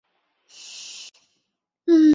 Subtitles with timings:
[0.47, 1.11] 西
[1.85, 2.01] 部群岛。